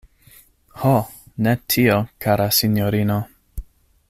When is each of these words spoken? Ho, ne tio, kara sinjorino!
Ho, 0.83 0.93
ne 1.47 1.53
tio, 1.75 1.99
kara 2.27 2.51
sinjorino! 2.61 3.23